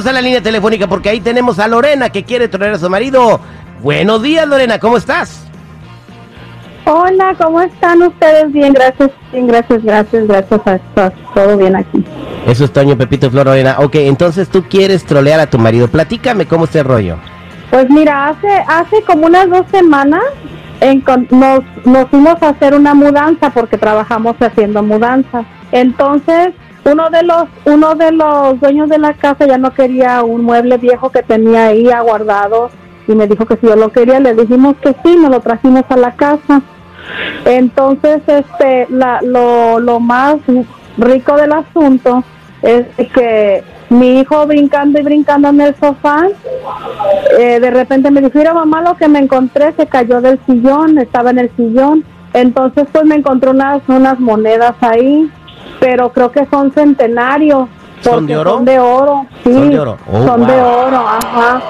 Vámonos 0.00 0.18
a 0.18 0.22
la 0.22 0.22
línea 0.22 0.42
telefónica 0.42 0.86
porque 0.86 1.10
ahí 1.10 1.20
tenemos 1.20 1.58
a 1.58 1.68
Lorena 1.68 2.08
que 2.08 2.24
quiere 2.24 2.48
traer 2.48 2.72
a 2.72 2.78
su 2.78 2.88
marido. 2.88 3.38
Buenos 3.82 4.22
días, 4.22 4.48
Lorena, 4.48 4.78
¿cómo 4.78 4.96
estás? 4.96 5.46
Hola, 6.86 7.34
¿cómo 7.36 7.60
están 7.60 8.00
ustedes? 8.00 8.50
Bien, 8.50 8.72
gracias, 8.72 9.10
bien, 9.30 9.46
gracias, 9.46 9.82
gracias, 9.82 10.26
gracias 10.26 10.60
a, 10.96 11.10
todo 11.34 11.58
bien 11.58 11.76
aquí. 11.76 12.02
Eso 12.46 12.64
es 12.64 12.72
Toño, 12.72 12.96
Pepito 12.96 13.26
y 13.26 13.30
Flor, 13.30 13.44
Lorena. 13.44 13.76
Ok, 13.80 13.96
entonces 13.96 14.48
tú 14.48 14.62
quieres 14.62 15.04
trolear 15.04 15.38
a 15.38 15.50
tu 15.50 15.58
marido. 15.58 15.86
Platícame 15.86 16.46
cómo 16.46 16.64
es 16.64 16.74
el 16.76 16.86
rollo. 16.86 17.18
Pues 17.68 17.90
mira, 17.90 18.28
hace, 18.28 18.48
hace 18.68 19.02
como 19.02 19.26
unas 19.26 19.50
dos 19.50 19.66
semanas 19.70 20.24
nos, 21.30 21.60
nos 21.84 22.08
fuimos 22.08 22.42
a 22.42 22.48
hacer 22.48 22.72
una 22.72 22.94
mudanza 22.94 23.50
porque 23.50 23.76
trabajamos 23.76 24.34
haciendo 24.40 24.82
mudanzas. 24.82 25.44
Entonces, 25.72 26.54
uno 26.84 27.10
de 27.10 27.22
los 27.22 27.44
uno 27.64 27.94
de 27.94 28.12
los 28.12 28.60
dueños 28.60 28.88
de 28.88 28.98
la 28.98 29.14
casa 29.14 29.46
ya 29.46 29.58
no 29.58 29.72
quería 29.72 30.22
un 30.22 30.44
mueble 30.44 30.76
viejo 30.78 31.10
que 31.10 31.22
tenía 31.22 31.66
ahí 31.66 31.90
aguardado 31.90 32.70
y 33.06 33.14
me 33.14 33.26
dijo 33.26 33.46
que 33.46 33.56
si 33.56 33.66
yo 33.66 33.76
lo 33.76 33.90
quería 33.90 34.20
le 34.20 34.34
dijimos 34.34 34.76
que 34.82 34.94
sí 35.04 35.16
nos 35.16 35.30
lo 35.30 35.40
trajimos 35.40 35.84
a 35.88 35.96
la 35.96 36.14
casa 36.14 36.62
entonces 37.44 38.22
este 38.26 38.86
la, 38.90 39.20
lo, 39.22 39.80
lo 39.80 40.00
más 40.00 40.36
rico 40.96 41.36
del 41.36 41.52
asunto 41.52 42.24
es 42.62 42.86
que 43.14 43.64
mi 43.90 44.20
hijo 44.20 44.46
brincando 44.46 45.00
y 45.00 45.02
brincando 45.02 45.48
en 45.48 45.60
el 45.60 45.74
sofá, 45.74 46.28
eh, 47.38 47.58
de 47.58 47.70
repente 47.70 48.10
me 48.10 48.20
dijo, 48.20 48.38
mira 48.38 48.54
mamá, 48.54 48.82
lo 48.82 48.96
que 48.96 49.08
me 49.08 49.18
encontré 49.18 49.72
se 49.72 49.86
cayó 49.86 50.20
del 50.20 50.38
sillón, 50.46 50.98
estaba 50.98 51.30
en 51.30 51.40
el 51.40 51.50
sillón. 51.56 52.04
Entonces 52.32 52.86
pues 52.92 53.04
me 53.04 53.16
encontré 53.16 53.50
unas, 53.50 53.82
unas 53.88 54.20
monedas 54.20 54.76
ahí, 54.80 55.28
pero 55.80 56.12
creo 56.12 56.30
que 56.30 56.46
son 56.46 56.70
centenarios. 56.70 57.68
¿Son 58.02 58.26
de 58.26 58.36
oro? 58.36 58.50
Son 58.52 58.64
de 58.64 58.78
oro, 58.78 59.26
sí. 59.42 59.52
Son 59.52 59.70
de 59.70 59.80
oro. 59.80 59.96
Oh, 60.10 60.26
son 60.26 60.46
de 60.46 60.60
oro, 60.60 60.96
ajá. 60.96 61.62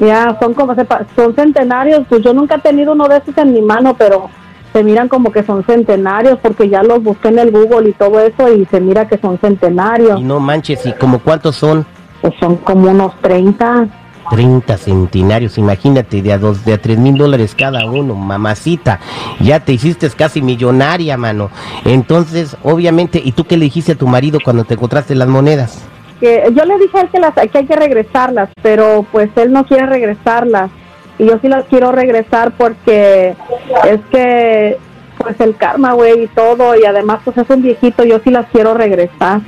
Ya, 0.00 0.36
son 0.40 0.54
como, 0.54 0.74
son 1.16 1.34
centenarios. 1.34 2.02
Pues 2.08 2.22
yo 2.22 2.34
nunca 2.34 2.56
he 2.56 2.60
tenido 2.60 2.92
uno 2.92 3.08
de 3.08 3.18
esos 3.18 3.36
en 3.38 3.52
mi 3.52 3.62
mano, 3.62 3.94
pero 3.96 4.28
se 4.72 4.82
miran 4.82 5.08
como 5.08 5.30
que 5.30 5.42
son 5.42 5.64
centenarios 5.64 6.38
porque 6.42 6.68
ya 6.68 6.82
los 6.82 7.02
busqué 7.02 7.28
en 7.28 7.38
el 7.38 7.50
Google 7.50 7.90
y 7.90 7.92
todo 7.92 8.20
eso 8.20 8.52
y 8.52 8.64
se 8.66 8.80
mira 8.80 9.06
que 9.06 9.18
son 9.18 9.38
centenarios. 9.38 10.20
Y 10.20 10.24
no 10.24 10.40
manches, 10.40 10.86
¿y 10.86 10.92
como 10.92 11.18
cuántos 11.20 11.56
son? 11.56 11.86
Pues 12.20 12.34
son 12.40 12.56
como 12.56 12.90
unos 12.90 13.14
30. 13.20 13.88
30 14.32 14.78
centenarios, 14.78 15.58
imagínate, 15.58 16.22
de 16.22 16.32
a 16.32 16.38
dos, 16.38 16.64
de 16.64 16.72
a 16.72 16.78
tres 16.78 16.96
mil 16.96 17.18
dólares 17.18 17.54
cada 17.54 17.84
uno, 17.84 18.14
mamacita, 18.14 18.98
ya 19.40 19.60
te 19.60 19.74
hiciste 19.74 20.08
casi 20.08 20.40
millonaria, 20.40 21.18
mano. 21.18 21.50
Entonces, 21.84 22.56
obviamente, 22.62 23.20
¿y 23.22 23.32
tú 23.32 23.44
qué 23.44 23.58
le 23.58 23.66
dijiste 23.66 23.92
a 23.92 23.94
tu 23.94 24.06
marido 24.06 24.38
cuando 24.42 24.64
te 24.64 24.72
encontraste 24.72 25.14
las 25.14 25.28
monedas? 25.28 25.84
Que 26.18 26.50
yo 26.54 26.64
le 26.64 26.78
dije 26.78 26.96
a 26.96 27.00
él 27.02 27.08
que, 27.10 27.20
las, 27.20 27.34
que 27.34 27.58
hay 27.58 27.66
que 27.66 27.76
regresarlas, 27.76 28.48
pero 28.62 29.04
pues 29.12 29.28
él 29.36 29.52
no 29.52 29.66
quiere 29.66 29.84
regresarlas 29.84 30.70
y 31.18 31.26
yo 31.26 31.38
sí 31.42 31.48
las 31.48 31.66
quiero 31.66 31.92
regresar 31.92 32.52
porque 32.56 33.36
es 33.84 34.00
que 34.10 34.78
pues 35.18 35.40
el 35.40 35.56
karma, 35.56 35.92
güey, 35.92 36.24
y 36.24 36.26
todo, 36.28 36.74
y 36.74 36.84
además 36.84 37.20
pues 37.24 37.36
es 37.38 37.48
un 37.48 37.62
viejito, 37.62 38.04
yo 38.04 38.18
sí 38.24 38.30
las 38.30 38.46
quiero 38.50 38.74
regresar. 38.74 39.40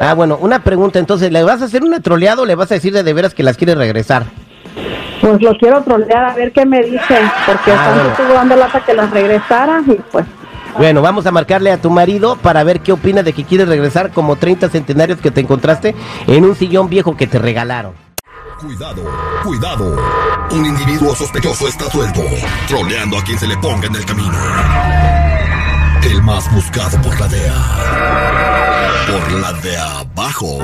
Ah, 0.00 0.14
bueno, 0.14 0.38
una 0.40 0.62
pregunta, 0.62 0.98
entonces, 0.98 1.30
¿le 1.30 1.42
vas 1.42 1.62
a 1.62 1.66
hacer 1.66 1.82
un 1.82 2.00
troleado 2.02 2.42
o 2.42 2.46
le 2.46 2.54
vas 2.54 2.70
a 2.72 2.74
decir 2.74 2.92
de, 2.92 3.02
de 3.02 3.12
veras 3.12 3.34
que 3.34 3.42
las 3.42 3.56
quieres 3.56 3.76
regresar? 3.76 4.24
Pues 5.20 5.42
lo 5.42 5.56
quiero 5.58 5.82
trolear 5.82 6.24
a 6.24 6.34
ver 6.34 6.52
qué 6.52 6.64
me 6.64 6.80
dicen, 6.82 7.30
porque 7.46 7.72
ah, 7.72 7.74
están 7.74 8.10
estuvo 8.10 8.32
dando 8.32 8.56
lata 8.56 8.80
que 8.80 8.94
las 8.94 9.10
regresara 9.10 9.82
y 9.86 9.94
pues... 10.10 10.26
Bueno, 10.78 11.02
vamos 11.02 11.26
a 11.26 11.32
marcarle 11.32 11.72
a 11.72 11.80
tu 11.80 11.90
marido 11.90 12.36
para 12.36 12.62
ver 12.64 12.80
qué 12.80 12.92
opina 12.92 13.22
de 13.22 13.32
que 13.32 13.44
quieres 13.44 13.68
regresar 13.68 14.12
como 14.12 14.36
30 14.36 14.68
centenarios 14.68 15.20
que 15.20 15.30
te 15.30 15.40
encontraste 15.40 15.94
en 16.26 16.44
un 16.44 16.54
sillón 16.54 16.88
viejo 16.88 17.16
que 17.16 17.26
te 17.26 17.38
regalaron. 17.38 17.92
Cuidado, 18.60 19.02
cuidado. 19.42 19.96
Un 20.52 20.66
individuo 20.66 21.14
sospechoso 21.14 21.66
está 21.66 21.90
suelto, 21.90 22.22
troleando 22.68 23.18
a 23.18 23.24
quien 23.24 23.38
se 23.38 23.46
le 23.46 23.56
ponga 23.56 23.86
en 23.86 23.96
el 23.96 24.04
camino. 24.04 24.38
El 26.02 26.22
más 26.22 26.52
buscado 26.54 27.00
por 27.02 27.18
la 27.18 27.28
DEA. 27.28 27.54
Por 29.06 29.32
la 29.32 29.52
de 29.52 29.76
abajo. 29.76 30.58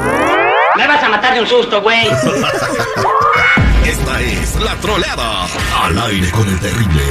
Me 0.76 0.86
vas 0.86 1.02
a 1.02 1.08
matar 1.08 1.34
de 1.34 1.40
un 1.40 1.46
susto, 1.46 1.82
güey. 1.82 2.06
Esta 3.88 4.20
es 4.20 4.60
la 4.60 4.74
troleada. 4.80 5.46
Al 5.84 5.96
aire 5.96 6.28
con 6.32 6.48
el 6.48 6.58
terrible. 6.58 7.02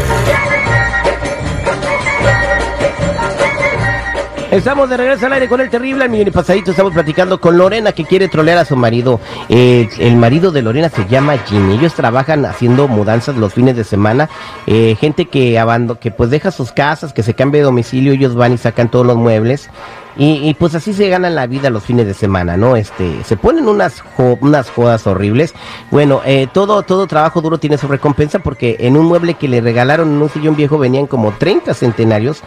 Estamos 4.52 4.90
de 4.90 4.98
regreso 4.98 5.26
al 5.26 5.34
aire 5.34 5.48
con 5.48 5.62
el 5.62 5.70
terrible. 5.70 6.10
Mi 6.10 6.26
pasadito 6.26 6.72
estamos 6.72 6.92
platicando 6.92 7.40
con 7.40 7.58
Lorena 7.58 7.94
que 7.94 8.04
quiere 8.04 8.28
trolear 8.28 8.58
a 8.58 8.66
su 8.66 8.76
marido. 8.76 9.22
Eh, 9.48 9.88
el 10.00 10.18
marido 10.18 10.52
de 10.52 10.64
Lorena 10.64 10.90
se 10.90 11.06
llama 11.06 11.38
Jimmy. 11.48 11.76
Ellos 11.76 11.94
trabajan 11.94 12.46
haciendo 12.46 12.90
mudanzas 12.90 13.38
los 13.38 13.54
fines 13.54 13.78
de 13.78 13.86
semana. 13.86 14.30
Eh, 14.68 14.98
gente 15.00 15.28
que 15.28 15.58
abando, 15.58 15.98
que 15.98 16.12
pues 16.12 16.30
deja 16.30 16.52
sus 16.52 16.74
casas, 16.74 17.14
que 17.14 17.24
se 17.24 17.36
cambia 17.36 17.62
de 17.62 17.66
domicilio, 17.66 18.12
ellos 18.12 18.36
van 18.36 18.52
y 18.52 18.58
sacan 18.58 18.92
todos 18.92 19.06
los 19.06 19.16
muebles 19.16 19.70
y, 20.18 20.54
pues 20.54 20.74
así 20.76 20.94
se 20.94 21.10
ganan 21.10 21.36
la 21.36 21.46
vida 21.46 21.70
los 21.70 21.84
fines 21.84 22.06
de 22.06 22.14
semana, 22.14 22.56
¿no? 22.56 22.76
Este, 22.76 23.24
se 23.26 23.36
ponen 23.36 23.68
unas 23.68 24.04
unas 24.40 24.70
jodas 24.70 25.06
horribles. 25.08 25.54
Bueno, 25.92 26.22
eh, 26.26 26.48
todo 26.52 26.84
todo 26.84 27.08
trabajo 27.08 27.42
duro 27.42 27.58
tiene 27.58 27.78
su 27.78 27.88
recompensa 27.88 28.40
porque 28.40 28.78
en 28.80 28.96
un 28.96 29.06
mueble 29.06 29.34
que 29.34 29.48
le 29.48 29.60
regalaron 29.62 30.10
en 30.10 30.22
un 30.22 30.30
sillón 30.30 30.56
viejo 30.56 30.78
venían 30.78 31.08
como 31.08 31.32
30 31.32 31.74
centenarios 31.74 32.42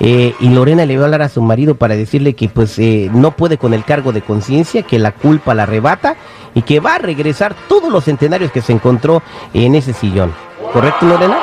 eh, 0.00 0.34
y 0.40 0.48
Lorena 0.48 0.86
le 0.86 0.96
va 0.96 1.02
a 1.02 1.04
hablar 1.06 1.22
a 1.22 1.28
su 1.28 1.42
marido 1.42 1.74
para 1.74 1.96
decirle 1.96 2.34
que 2.34 2.48
pues 2.48 2.78
eh, 2.78 3.10
no 3.12 3.32
puede 3.32 3.58
con 3.58 3.74
el 3.74 3.84
cargo 3.84 4.12
de 4.12 4.22
conciencia, 4.22 4.82
que 4.82 4.98
la 4.98 5.12
culpa 5.12 5.54
la 5.54 5.64
arrebata 5.64 6.16
y 6.54 6.62
que 6.62 6.80
va 6.80 6.94
a 6.94 6.98
regresar 6.98 7.54
todos 7.68 7.92
los 7.92 8.04
centenarios 8.04 8.50
que 8.50 8.62
se 8.62 8.72
encontró 8.72 9.22
en 9.52 9.74
ese 9.74 9.92
sillón. 9.92 10.32
¿Correcto, 10.72 11.06
Lorena? 11.06 11.38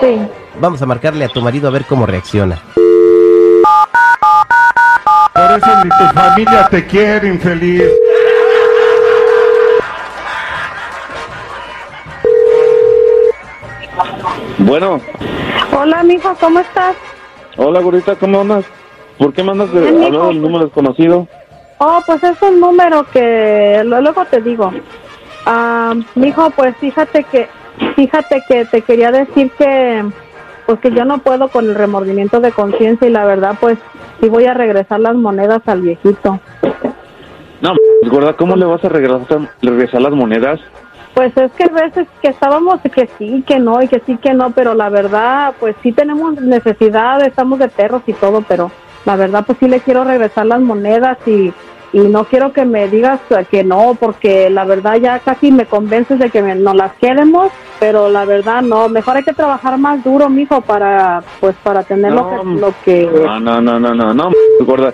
Sí. 0.00 0.18
Vamos 0.60 0.80
a 0.80 0.86
marcarle 0.86 1.24
a 1.24 1.28
tu 1.28 1.42
marido 1.42 1.68
a 1.68 1.70
ver 1.70 1.84
cómo 1.84 2.06
reacciona. 2.06 2.62
Por 5.36 5.58
eso 5.58 5.84
ni 5.84 5.90
tu 5.90 6.18
familia 6.18 6.66
te 6.70 6.86
quiere, 6.86 7.28
infeliz. 7.28 7.84
Bueno. 14.56 14.98
Hola, 15.78 16.02
mijo, 16.04 16.34
¿cómo 16.40 16.60
estás? 16.60 16.96
Hola, 17.58 17.80
gordita, 17.80 18.16
¿cómo 18.16 18.40
andas? 18.40 18.64
¿Por 19.18 19.34
qué 19.34 19.42
mandas 19.42 19.70
de 19.72 19.86
hablar 20.06 20.28
del 20.28 20.40
número 20.40 20.64
desconocido? 20.64 21.28
Oh, 21.78 22.00
pues 22.06 22.24
es 22.24 22.40
un 22.40 22.58
número 22.58 23.04
que 23.10 23.82
luego 23.84 24.24
te 24.24 24.40
digo. 24.40 24.72
Ah, 25.44 25.94
mijo, 26.14 26.48
pues 26.50 26.74
fíjate 26.78 27.24
que 27.24 27.46
fíjate 27.94 28.42
que 28.48 28.64
te 28.64 28.80
quería 28.80 29.10
decir 29.10 29.50
que 29.58 30.02
pues 30.66 30.80
que 30.80 30.90
yo 30.90 31.04
no 31.04 31.18
puedo 31.18 31.48
con 31.48 31.66
el 31.66 31.74
remordimiento 31.74 32.40
de 32.40 32.52
conciencia 32.52 33.08
y 33.08 33.12
la 33.12 33.24
verdad 33.24 33.56
pues 33.60 33.78
sí 34.20 34.28
voy 34.28 34.44
a 34.46 34.54
regresar 34.54 35.00
las 35.00 35.14
monedas 35.14 35.62
al 35.66 35.80
viejito. 35.80 36.40
No, 37.60 37.72
gorda, 38.10 38.34
¿cómo 38.34 38.56
le 38.56 38.66
vas 38.66 38.84
a 38.84 38.88
regresar, 38.88 39.48
regresar 39.62 40.02
las 40.02 40.12
monedas? 40.12 40.60
Pues 41.14 41.34
es 41.38 41.50
que 41.52 41.64
a 41.64 41.68
veces 41.68 42.06
que 42.20 42.28
estábamos 42.28 42.80
que 42.82 43.08
sí, 43.16 43.42
que 43.46 43.58
no, 43.58 43.80
y 43.80 43.88
que 43.88 44.02
sí, 44.04 44.18
que 44.18 44.34
no, 44.34 44.50
pero 44.50 44.74
la 44.74 44.90
verdad, 44.90 45.54
pues 45.58 45.74
sí 45.82 45.92
tenemos 45.92 46.38
necesidad, 46.42 47.22
estamos 47.22 47.58
de 47.58 47.68
perros 47.68 48.02
y 48.06 48.12
todo, 48.12 48.44
pero 48.46 48.70
la 49.06 49.16
verdad, 49.16 49.44
pues 49.46 49.56
sí 49.58 49.66
le 49.66 49.80
quiero 49.80 50.04
regresar 50.04 50.44
las 50.44 50.60
monedas 50.60 51.16
y 51.26 51.54
y 51.92 52.00
no 52.00 52.24
quiero 52.24 52.52
que 52.52 52.64
me 52.64 52.88
digas 52.88 53.20
que 53.50 53.64
no, 53.64 53.96
porque 53.98 54.50
la 54.50 54.64
verdad 54.64 54.96
ya 54.96 55.18
casi 55.20 55.50
me 55.50 55.66
convences 55.66 56.18
de 56.18 56.30
que 56.30 56.42
no 56.42 56.74
las 56.74 56.92
queremos, 56.94 57.50
pero 57.78 58.08
la 58.08 58.24
verdad 58.24 58.62
no, 58.62 58.88
mejor 58.88 59.16
hay 59.16 59.22
que 59.22 59.32
trabajar 59.32 59.78
más 59.78 60.02
duro, 60.02 60.28
mijo, 60.28 60.60
para 60.60 61.22
pues 61.40 61.54
para 61.62 61.82
tener 61.82 62.12
lo, 62.12 62.74
que, 62.84 63.08
No, 63.24 63.40
no, 63.40 63.60
no, 63.60 63.78
no, 63.78 63.94
no, 63.94 64.14
no, 64.14 64.30
gorda. 64.60 64.92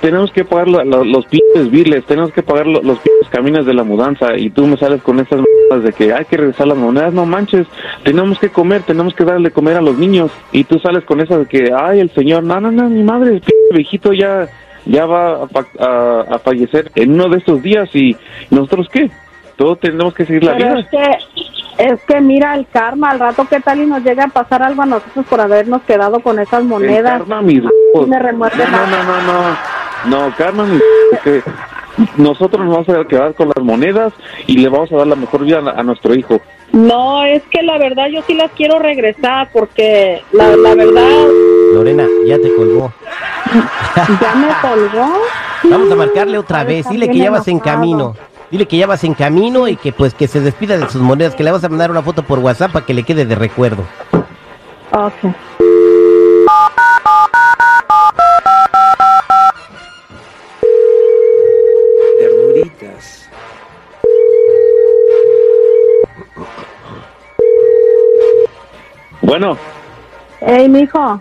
tenemos 0.00 0.30
que 0.32 0.44
pagar 0.44 0.68
los 0.68 1.26
pinches 1.26 1.70
biles, 1.70 2.04
tenemos 2.04 2.32
que 2.32 2.42
pagar 2.42 2.66
los 2.66 2.98
pinches 2.98 3.28
caminos 3.30 3.66
de 3.66 3.74
la 3.74 3.84
mudanza 3.84 4.36
y 4.36 4.50
tú 4.50 4.66
me 4.66 4.76
sales 4.76 5.02
con 5.02 5.20
estas 5.20 5.40
de 5.82 5.92
que 5.92 6.12
hay 6.12 6.24
que 6.24 6.36
regresar 6.36 6.66
las 6.66 6.78
monedas, 6.78 7.12
no 7.12 7.26
manches, 7.26 7.66
tenemos 8.02 8.38
que 8.38 8.50
comer, 8.50 8.82
tenemos 8.82 9.14
que 9.14 9.24
darle 9.24 9.50
comer 9.50 9.76
a 9.76 9.82
los 9.82 9.98
niños 9.98 10.30
y 10.52 10.64
tú 10.64 10.78
sales 10.78 11.04
con 11.04 11.20
esas 11.20 11.40
de 11.40 11.46
que, 11.46 11.70
ay, 11.76 12.00
el 12.00 12.10
señor, 12.10 12.42
no, 12.44 12.60
no, 12.60 12.70
no, 12.70 12.88
mi 12.88 13.02
madre, 13.02 13.42
el 13.70 13.76
viejito 13.76 14.12
ya 14.12 14.48
ya 14.86 15.06
va 15.06 15.48
a, 15.78 16.38
fallecer 16.38 16.90
en 16.94 17.12
uno 17.12 17.28
de 17.28 17.38
estos 17.38 17.62
días 17.62 17.88
y 17.94 18.16
nosotros 18.50 18.88
qué? 18.90 19.10
Todos 19.56 19.80
tenemos 19.80 20.14
que 20.14 20.24
seguir 20.24 20.44
la 20.44 20.54
vida. 20.54 20.78
Es 20.78 20.88
que, 20.88 21.84
es 21.84 22.04
que 22.04 22.20
mira 22.20 22.54
el 22.54 22.66
karma, 22.68 23.10
al 23.10 23.18
rato 23.18 23.46
qué 23.48 23.60
tal 23.60 23.80
y 23.80 23.86
nos 23.86 24.02
llega 24.02 24.24
a 24.24 24.28
pasar 24.28 24.62
algo 24.62 24.82
a 24.82 24.86
nosotros 24.86 25.26
por 25.26 25.40
habernos 25.40 25.82
quedado 25.82 26.20
con 26.20 26.38
esas 26.38 26.64
monedas. 26.64 27.20
El 27.20 27.26
karma, 27.26 27.42
mis 27.42 27.62
no, 27.62 27.70
no, 27.94 28.06
no, 28.06 29.02
no, 29.02 29.22
no, 30.06 30.28
no, 30.28 30.36
karma, 30.36 30.64
mis 30.64 30.82
que 31.24 31.42
nosotros 32.16 32.64
nos 32.64 32.86
vamos 32.86 32.88
a 32.88 33.08
quedar 33.08 33.34
con 33.34 33.48
las 33.48 33.64
monedas 33.64 34.12
y 34.46 34.58
le 34.58 34.68
vamos 34.68 34.90
a 34.92 34.96
dar 34.96 35.06
la 35.06 35.16
mejor 35.16 35.44
vida 35.44 35.58
a, 35.58 35.82
nuestro 35.82 36.14
hijo. 36.14 36.40
No, 36.72 37.24
es 37.24 37.42
que 37.44 37.62
la 37.62 37.78
verdad 37.78 38.06
yo 38.12 38.22
sí 38.22 38.34
las 38.34 38.52
quiero 38.52 38.78
regresar 38.78 39.48
porque 39.52 40.22
la, 40.32 40.56
la 40.56 40.74
verdad... 40.74 41.26
Lorena, 41.74 42.06
ya 42.26 42.38
te 42.38 42.54
colgó. 42.54 42.92
¿Ya 44.20 44.34
me 44.34 44.48
colgó? 44.62 45.12
Vamos 45.64 45.90
a 45.92 45.94
marcarle 45.96 46.38
otra 46.38 46.64
vez. 46.64 46.88
Dile 46.88 47.08
que 47.08 47.18
ya 47.18 47.30
vas 47.30 47.48
en 47.48 47.58
camino. 47.58 48.14
Dile 48.50 48.66
que 48.66 48.76
ya 48.78 48.86
vas 48.86 49.04
en 49.04 49.14
camino 49.14 49.68
y 49.68 49.76
que 49.76 49.92
pues 49.92 50.14
que 50.14 50.26
se 50.26 50.40
despida 50.40 50.78
de 50.78 50.88
sus 50.88 51.02
monedas, 51.02 51.34
que 51.34 51.44
le 51.44 51.50
vas 51.50 51.64
a 51.64 51.68
mandar 51.68 51.90
una 51.90 52.02
foto 52.02 52.22
por 52.22 52.38
WhatsApp 52.38 52.72
para 52.72 52.86
que 52.86 52.94
le 52.94 53.02
quede 53.02 53.24
de 53.26 53.34
recuerdo. 53.34 53.84
Ok. 54.92 55.34
Ternuritas. 62.18 63.28
Bueno, 69.22 69.56
Hey, 70.40 70.68
mijo, 70.68 71.20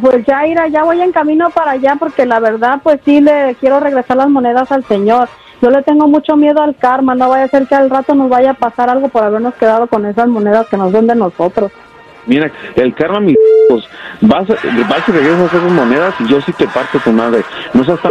pues 0.00 0.24
ya 0.26 0.46
irá, 0.46 0.68
ya 0.68 0.84
voy 0.84 1.00
en 1.00 1.12
camino 1.12 1.50
para 1.50 1.72
allá 1.72 1.96
porque 1.98 2.26
la 2.26 2.40
verdad, 2.40 2.80
pues 2.82 3.00
sí 3.04 3.20
le 3.20 3.56
quiero 3.58 3.80
regresar 3.80 4.16
las 4.16 4.28
monedas 4.28 4.70
al 4.70 4.84
señor. 4.84 5.28
Yo 5.62 5.70
le 5.70 5.82
tengo 5.82 6.08
mucho 6.08 6.36
miedo 6.36 6.62
al 6.62 6.74
karma, 6.76 7.14
no 7.14 7.28
vaya 7.28 7.44
a 7.44 7.48
ser 7.48 7.66
que 7.66 7.74
al 7.74 7.90
rato 7.90 8.14
nos 8.14 8.30
vaya 8.30 8.52
a 8.52 8.54
pasar 8.54 8.88
algo 8.88 9.08
por 9.08 9.22
habernos 9.22 9.54
quedado 9.54 9.86
con 9.86 10.06
esas 10.06 10.28
monedas 10.28 10.66
que 10.68 10.76
no 10.76 10.90
son 10.90 11.06
de 11.06 11.14
nosotros. 11.14 11.70
mira, 12.26 12.50
el 12.76 12.94
karma, 12.94 13.20
mis 13.20 13.36
hijos, 13.70 13.88
vas, 14.20 14.48
a- 14.50 14.54
vas 14.88 15.08
y 15.08 15.12
regresas 15.12 15.52
esas 15.54 15.72
monedas 15.72 16.14
y 16.20 16.26
yo 16.28 16.40
sí 16.40 16.52
te 16.52 16.66
parto 16.66 16.98
tu 16.98 17.10
madre. 17.12 17.42
No 17.74 17.84
seas 17.84 18.00
tan. 18.00 18.10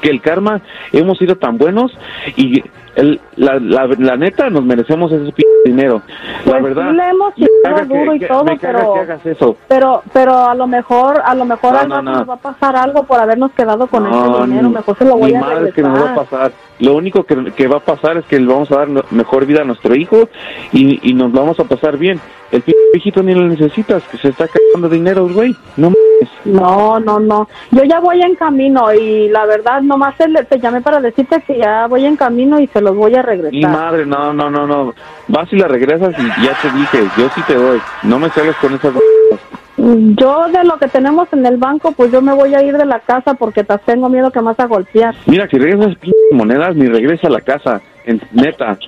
Que 0.00 0.10
el 0.10 0.20
karma, 0.20 0.60
hemos 0.92 1.18
sido 1.18 1.34
tan 1.36 1.56
buenos 1.58 1.92
y 2.36 2.62
el, 2.96 3.20
la, 3.36 3.58
la, 3.58 3.86
la 3.98 4.16
neta 4.16 4.50
nos 4.50 4.64
merecemos 4.64 5.10
ese 5.12 5.32
p 5.32 5.42
dinero. 5.64 6.02
La 6.44 6.58
Pues 6.58 6.74
verdad. 6.74 6.90
sí 6.90 6.96
le 6.96 7.08
hemos 7.08 7.34
que- 7.34 7.84
duro 7.86 8.14
y 8.14 8.18
que- 8.18 8.26
todo, 8.26 8.44
pero- 8.60 8.94
que 8.94 9.00
hagas 9.00 9.26
eso. 9.26 9.56
Pero, 9.68 10.02
pero 10.12 10.34
a 10.48 10.54
lo 10.54 10.66
mejor, 10.66 11.22
a 11.24 11.34
lo 11.34 11.44
mejor 11.44 11.72
No, 11.72 11.78
al 11.78 11.88
no, 11.88 11.94
rato 11.96 12.02
no. 12.10 12.18
nos 12.18 12.28
va 12.28 12.34
a 12.34 12.38
pasar 12.38 12.76
algo 12.76 13.04
por 13.04 13.18
habernos 13.20 13.52
quedado 13.52 13.86
con 13.86 14.06
ese 14.06 14.42
dinero. 14.46 14.70
Mejor 14.70 14.98
se 14.98 15.04
lo 15.04 15.16
voy 15.16 15.34
a 15.34 15.40
madre 15.40 15.72
que 15.72 15.82
nos 15.82 15.90
va 15.92 15.94
a 15.94 16.00
regresar. 16.08 16.24
pasar. 16.26 16.52
Lo 16.80 16.94
único 16.94 17.24
que, 17.24 17.52
que 17.56 17.66
va 17.68 17.76
a 17.78 17.80
pasar 17.80 18.16
es 18.18 18.24
que 18.26 18.38
le 18.40 18.46
vamos 18.46 18.70
a 18.72 18.76
dar 18.76 18.88
mejor 19.10 19.46
vida 19.46 19.62
a 19.62 19.64
nuestro 19.64 19.94
hijo 19.94 20.28
y, 20.72 21.10
y 21.10 21.14
nos 21.14 21.32
vamos 21.32 21.58
a 21.60 21.64
pasar 21.64 21.96
bien. 21.96 22.20
El 22.52 22.62
p 22.62 22.72
viejito 22.92 23.22
ni 23.22 23.34
lo 23.34 23.46
necesitas, 23.48 24.02
que 24.04 24.18
se 24.18 24.28
está 24.28 24.46
cagando 24.48 24.88
dinero, 24.88 25.28
güey. 25.28 25.54
No 25.76 25.90
mames. 25.90 26.30
No, 26.44 27.00
no, 27.00 27.18
no. 27.20 27.48
Yo 27.70 27.84
ya 27.84 28.00
voy 28.00 28.20
en 28.22 28.34
camino 28.34 28.92
y 28.92 29.28
la 29.28 29.46
verdad 29.46 29.80
nomás 29.82 30.16
te, 30.16 30.26
te 30.44 30.58
llamé 30.58 30.80
para 30.80 31.00
decirte 31.00 31.42
que 31.46 31.58
ya 31.58 31.86
voy 31.86 32.04
en 32.06 32.16
camino 32.16 32.60
y 32.60 32.66
se 32.68 32.80
los 32.80 32.94
voy 32.96 33.14
a 33.14 33.18
Mi 33.18 33.22
regresar. 33.22 33.70
madre, 33.70 34.06
no, 34.06 34.32
no, 34.32 34.50
no, 34.50 34.66
no. 34.66 34.94
Vas 35.28 35.52
y 35.52 35.56
la 35.56 35.68
regresas 35.68 36.14
y 36.18 36.44
ya 36.44 36.54
te 36.60 36.70
dije, 36.76 36.98
yo 37.16 37.28
sí 37.34 37.40
te 37.46 37.54
doy. 37.54 37.80
No 38.02 38.18
me 38.18 38.28
sales 38.30 38.56
con 38.56 38.74
esas 38.74 38.92
cosas. 38.92 39.40
Yo 39.76 40.46
de 40.48 40.62
lo 40.64 40.76
que 40.78 40.88
tenemos 40.88 41.26
en 41.32 41.46
el 41.46 41.56
banco, 41.56 41.92
pues 41.92 42.12
yo 42.12 42.20
me 42.20 42.34
voy 42.34 42.54
a 42.54 42.62
ir 42.62 42.76
de 42.76 42.84
la 42.84 43.00
casa 43.00 43.32
porque 43.32 43.64
te 43.64 43.78
tengo 43.78 44.10
miedo 44.10 44.30
que 44.30 44.40
me 44.40 44.46
vas 44.46 44.60
a 44.60 44.66
golpear. 44.66 45.14
Mira, 45.26 45.48
si 45.48 45.56
regresas 45.58 45.96
monedas, 46.32 46.76
ni 46.76 46.86
regresa 46.86 47.28
a 47.28 47.30
la 47.30 47.40
casa. 47.40 47.80
En, 48.04 48.20
neta, 48.32 48.78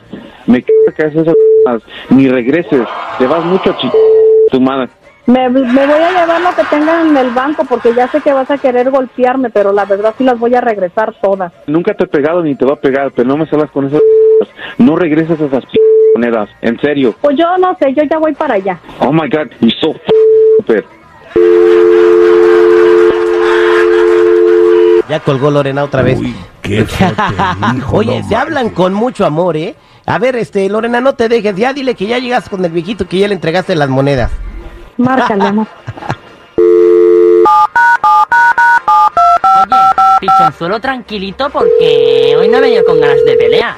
me 0.46 0.62
caga 0.62 0.96
que 0.96 1.02
haces 1.04 1.26
esas. 1.26 1.82
Ni 2.10 2.28
regreses. 2.28 2.86
Te 3.18 3.26
vas 3.26 3.44
mucho 3.44 3.70
a 3.70 3.78
tu 4.50 4.60
madre. 4.60 4.88
Me, 5.26 5.48
me 5.48 5.60
voy 5.62 6.02
a 6.02 6.20
llevar 6.20 6.40
lo 6.40 6.54
que 6.56 6.64
tengan 6.64 7.08
en 7.10 7.16
el 7.16 7.30
banco 7.30 7.64
porque 7.68 7.94
ya 7.94 8.08
sé 8.08 8.20
que 8.20 8.32
vas 8.32 8.50
a 8.50 8.58
querer 8.58 8.90
golpearme, 8.90 9.50
pero 9.50 9.72
la 9.72 9.84
verdad 9.84 10.14
sí 10.18 10.24
las 10.24 10.38
voy 10.38 10.54
a 10.54 10.60
regresar 10.60 11.14
todas. 11.22 11.52
Nunca 11.68 11.94
te 11.94 12.04
he 12.04 12.06
pegado 12.08 12.42
ni 12.42 12.56
te 12.56 12.64
va 12.64 12.74
a 12.74 12.80
pegar, 12.80 13.12
pero 13.14 13.28
no 13.28 13.36
me 13.36 13.46
salas 13.46 13.70
con 13.70 13.86
esas. 13.86 14.00
No 14.78 14.96
regreses 14.96 15.40
esas 15.40 15.64
p 15.64 15.78
monedas. 16.14 16.48
En 16.60 16.78
serio. 16.80 17.14
Pues 17.20 17.36
yo 17.36 17.56
no 17.58 17.76
sé, 17.78 17.94
yo 17.94 18.02
ya 18.02 18.18
voy 18.18 18.34
para 18.34 18.54
allá. 18.54 18.78
Oh 18.98 19.12
my 19.12 19.28
god, 19.28 19.48
you're 19.60 19.76
so 19.80 19.94
stupid. 19.94 20.84
Ya 25.12 25.20
colgó 25.20 25.50
Lorena 25.50 25.84
otra 25.84 26.00
vez. 26.00 26.18
Uy, 26.18 26.34
qué 26.62 26.86
Oye, 27.92 28.22
no 28.22 28.28
se 28.30 28.34
hablan 28.34 28.70
con 28.70 28.94
mucho 28.94 29.26
amor, 29.26 29.58
¿eh? 29.58 29.74
A 30.06 30.18
ver, 30.18 30.36
este, 30.36 30.66
Lorena, 30.70 31.02
no 31.02 31.14
te 31.14 31.28
dejes. 31.28 31.54
Ya 31.54 31.74
dile 31.74 31.94
que 31.94 32.06
ya 32.06 32.18
llegas 32.18 32.48
con 32.48 32.64
el 32.64 32.72
viejito 32.72 33.06
que 33.06 33.18
ya 33.18 33.28
le 33.28 33.34
entregaste 33.34 33.74
las 33.74 33.90
monedas. 33.90 34.30
Márcale, 34.96 35.44
amor. 35.44 35.66
Oye, 39.66 39.76
pichonzuelo 40.20 40.80
tranquilito 40.80 41.50
porque 41.50 42.34
hoy 42.38 42.48
no 42.48 42.56
he 42.56 42.60
venido 42.62 42.82
con 42.86 42.98
ganas 42.98 43.22
de 43.26 43.36
pelea. 43.36 43.76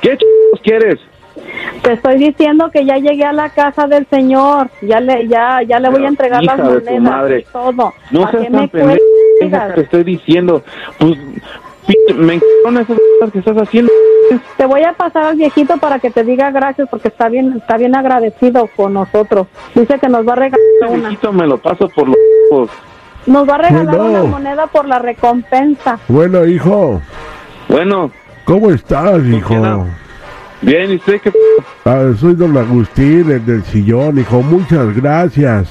¿Qué 0.00 0.16
ch... 0.16 0.24
quieres? 0.62 0.98
Te 1.82 1.94
estoy 1.94 2.18
diciendo 2.18 2.70
que 2.70 2.84
ya 2.84 2.96
llegué 2.96 3.24
a 3.24 3.32
la 3.32 3.48
casa 3.48 3.86
del 3.86 4.06
señor. 4.08 4.68
Ya 4.82 5.00
le, 5.00 5.26
ya, 5.28 5.60
ya 5.66 5.80
le 5.80 5.88
voy 5.88 6.04
a 6.04 6.08
entregar 6.08 6.42
las 6.44 6.56
de 6.58 6.62
tu 6.62 6.68
monedas 6.84 7.00
madre. 7.02 7.38
y 7.40 7.52
todo. 7.52 7.92
No 8.10 8.24
¿A 8.26 8.30
seas 8.30 8.52
tan 8.52 8.68
pendeja, 8.68 9.74
te 9.74 9.80
estoy 9.82 10.04
diciendo. 10.04 10.62
Pues, 10.98 11.18
me 12.14 12.34
encaron 12.34 12.76
esas 12.82 12.98
cosas 13.18 13.32
que 13.32 13.38
estás 13.38 13.56
haciendo. 13.56 13.90
Te 14.56 14.66
voy 14.66 14.82
a 14.84 14.92
pasar 14.92 15.24
al 15.24 15.36
viejito 15.36 15.76
para 15.78 15.98
que 15.98 16.10
te 16.10 16.22
diga 16.22 16.50
gracias 16.50 16.86
porque 16.90 17.08
está 17.08 17.28
bien, 17.28 17.54
está 17.56 17.76
bien 17.78 17.96
agradecido 17.96 18.68
con 18.76 18.92
nosotros. 18.92 19.46
Dice 19.74 19.98
que 19.98 20.08
nos 20.08 20.26
va 20.28 20.34
a 20.34 20.36
regalar 20.36 20.60
El 20.82 20.88
una. 20.88 21.08
viejito 21.08 21.32
me 21.32 21.46
lo 21.46 21.56
paso 21.58 21.88
por 21.88 22.08
los 22.08 22.16
ojos. 22.52 22.70
Nos 23.26 23.48
va 23.48 23.54
a 23.54 23.58
regalar 23.58 23.96
Bueno. 23.96 24.08
una 24.20 24.22
moneda 24.24 24.66
por 24.66 24.86
la 24.86 24.98
recompensa. 24.98 25.98
Bueno, 26.08 26.44
hijo, 26.44 27.00
Bueno, 27.68 28.10
¿cómo 28.44 28.70
estás, 28.70 29.24
hijo? 29.24 29.86
No? 30.62 30.70
bien, 30.70 30.92
¿y 30.92 30.96
usted 30.96 31.20
qué? 31.20 31.32
Ah, 31.84 32.12
soy 32.18 32.34
don 32.34 32.56
Agustín, 32.56 33.30
el 33.30 33.44
del 33.44 33.64
sillón, 33.64 34.18
hijo. 34.18 34.42
Muchas 34.42 34.94
gracias. 34.94 35.68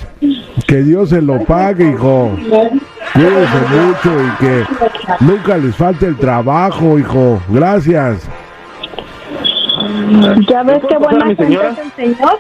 Que 0.67 0.83
Dios 0.83 1.09
se 1.09 1.21
lo 1.21 1.43
pague, 1.45 1.89
hijo. 1.91 2.31
Cuídense 3.13 3.59
mucho 3.71 4.11
y 4.23 4.37
que 4.39 4.65
nunca 5.21 5.57
les 5.57 5.75
falte 5.75 6.07
el 6.07 6.17
trabajo, 6.17 6.99
hijo. 6.99 7.41
Gracias. 7.49 8.27
Ya 10.47 10.63
ves 10.63 10.81
¿Me 10.83 10.89
qué 10.89 10.95
a 10.95 10.97
buena 10.99 11.25
mi 11.25 11.35
gente 11.35 11.45
señora? 11.45 11.69
es 11.69 11.77
el 11.79 11.91
señor. 12.15 12.39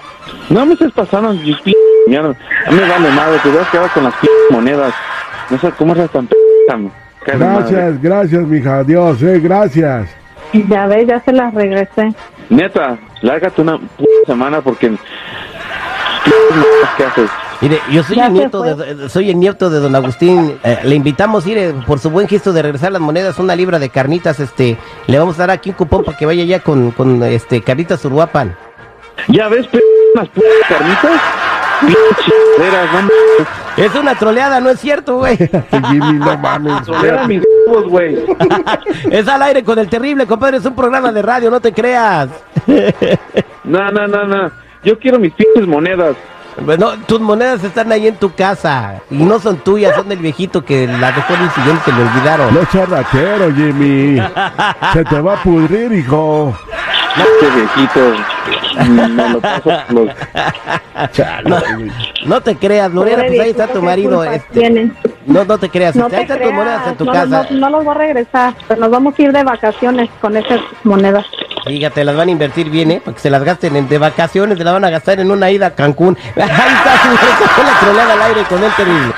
No 0.49 0.65
me 0.65 0.73
estés 0.73 0.91
pasando, 0.91 1.33
y 1.33 1.53
p... 1.55 1.73
señora. 2.05 2.35
No 2.67 2.71
me 2.71 2.81
vale 2.81 3.09
madre, 3.11 3.39
te 3.43 3.49
voy 3.49 3.59
a 3.59 3.71
quedar 3.71 3.89
con 3.91 4.03
las 4.03 4.13
p... 4.15 4.27
monedas. 4.51 4.93
No 5.49 5.57
sé 5.59 5.71
cómo 5.77 5.93
eres 5.93 6.09
tan 6.11 6.27
p... 6.27 6.35
Gracias, 7.25 8.01
gracias, 8.01 8.41
mija. 8.43 8.83
Dios, 8.83 9.21
eh, 9.23 9.39
gracias. 9.39 10.09
Ya 10.67 10.87
ves, 10.87 11.07
ya 11.07 11.19
se 11.19 11.31
las 11.31 11.53
regresé. 11.53 12.13
Neta, 12.49 12.97
lárgate 13.21 13.61
una 13.61 13.77
p... 13.77 14.05
semana 14.25 14.61
porque... 14.61 14.91
¿Qué 16.97 17.03
haces? 17.03 17.29
Mire, 17.61 17.81
yo 17.91 18.03
soy 18.03 18.19
el 18.19 18.33
nieto 18.33 18.61
de, 18.61 19.09
soy 19.09 19.29
el 19.29 19.39
nieto 19.39 19.69
de 19.69 19.79
don 19.79 19.95
Agustín. 19.95 20.57
Eh, 20.63 20.79
le 20.83 20.95
invitamos 20.95 21.45
a 21.45 21.49
ir 21.49 21.57
eh, 21.57 21.73
por 21.85 21.99
su 21.99 22.09
buen 22.09 22.27
gesto 22.27 22.53
de 22.53 22.61
regresar 22.61 22.91
las 22.91 23.01
monedas, 23.01 23.37
una 23.37 23.55
libra 23.55 23.79
de 23.79 23.89
carnitas. 23.89 24.39
Este, 24.39 24.77
le 25.07 25.19
vamos 25.19 25.35
a 25.35 25.39
dar 25.39 25.51
aquí 25.51 25.69
un 25.69 25.75
cupón 25.75 26.03
para 26.03 26.17
que 26.17 26.25
vaya 26.25 26.43
ya 26.45 26.61
con, 26.61 26.91
con 26.91 27.21
este 27.23 27.61
carnitas 27.61 28.03
Uruapan. 28.05 28.55
¿Ya 29.27 29.49
ves, 29.49 29.67
p... 29.67 29.79
unas 30.15 30.29
p... 30.29 30.41
carnitas? 30.67 31.21
Pinche 31.81 32.31
no. 33.01 33.83
Es 33.83 33.95
una 33.95 34.15
troleada, 34.15 34.59
no 34.59 34.69
es 34.69 34.79
cierto, 34.79 35.17
güey. 35.17 35.37
Jimmy, 35.89 36.13
no 36.13 36.37
mames. 36.37 36.87
Huevos, 37.69 37.87
güey. 37.89 38.17
es 39.11 39.27
al 39.27 39.41
aire 39.43 39.63
con 39.63 39.79
el 39.79 39.89
terrible, 39.89 40.25
compadre. 40.25 40.57
Es 40.57 40.65
un 40.65 40.75
programa 40.75 41.11
de 41.11 41.21
radio, 41.21 41.49
no 41.49 41.59
te 41.59 41.73
creas. 41.73 42.29
No, 43.65 43.91
no, 43.91 44.07
no, 44.07 44.23
no. 44.25 44.51
Yo 44.83 44.97
quiero 44.97 45.19
mis 45.19 45.31
pinches 45.33 45.67
monedas. 45.67 46.15
Bueno, 46.61 46.93
tus 47.05 47.19
monedas 47.19 47.63
están 47.63 47.91
ahí 47.91 48.07
en 48.07 48.15
tu 48.15 48.33
casa 48.33 49.01
y 49.09 49.15
no 49.15 49.39
son 49.39 49.57
tuyas, 49.57 49.95
son 49.95 50.09
del 50.09 50.19
viejito 50.19 50.65
que 50.65 50.87
la 50.87 51.11
dejó 51.11 51.33
en 51.35 51.41
el 51.41 51.51
sillón 51.51 51.77
y 51.77 51.79
se 51.81 51.91
le 51.91 52.01
olvidaron. 52.01 52.53
No 52.53 52.61
seas 52.71 52.89
ratero, 52.89 53.53
Jimmy. 53.53 54.21
Se 54.93 55.03
te 55.05 55.21
va 55.21 55.35
a 55.35 55.43
pudrir, 55.43 55.91
hijo. 55.91 56.57
No, 57.15 57.23
este 57.23 57.49
viejito. 57.55 58.29
Me 58.91 59.29
lo 59.29 59.39
paso 59.39 59.71
los... 59.89 60.09
No, 61.45 61.61
no 62.25 62.41
te 62.41 62.55
creas, 62.57 62.91
Lorena, 62.91 63.23
pues 63.27 63.39
ahí 63.39 63.49
está 63.51 63.67
tu 63.67 63.79
¿qué 63.79 63.85
marido. 63.85 64.23
Este, 64.23 64.59
tiene? 64.59 64.91
No, 65.29 65.45
no 65.45 65.57
te 65.57 65.69
creas, 65.69 65.95
No 65.95 66.05
este, 66.07 66.17
te 66.17 66.21
están 66.23 66.39
tus 66.41 66.53
monedas 66.53 66.77
en 66.77 66.81
creas, 66.83 66.97
tu 66.97 67.05
no, 67.05 67.11
casa. 67.11 67.47
no, 67.51 67.59
no 67.59 67.69
los 67.69 67.85
voy 67.85 67.95
a 67.95 67.97
regresar, 67.97 68.53
pero 68.67 68.81
nos 68.81 68.89
vamos 68.91 69.13
a 69.17 69.21
ir 69.21 69.31
de 69.31 69.43
vacaciones 69.43 70.09
con 70.19 70.35
esas 70.35 70.59
monedas. 70.83 71.25
Fíjate, 71.65 72.03
las 72.03 72.15
van 72.15 72.29
a 72.29 72.31
invertir 72.31 72.69
bien, 72.69 72.91
¿eh? 72.91 73.01
Para 73.03 73.15
que 73.15 73.21
se 73.21 73.29
las 73.29 73.43
gasten 73.43 73.75
en, 73.75 73.87
de 73.87 73.97
vacaciones, 73.97 74.57
se 74.57 74.63
las 74.63 74.73
van 74.73 74.85
a 74.85 74.89
gastar 74.89 75.19
en 75.19 75.29
una 75.29 75.51
ida 75.51 75.67
a 75.67 75.71
Cancún. 75.75 76.17
Ahí 76.35 76.41
está, 76.41 77.55
con 77.55 77.65
la 77.65 77.79
troleada 77.79 78.13
al 78.13 78.21
aire 78.23 78.43
con 78.43 78.63
el 78.63 78.71
terrible. 78.73 79.13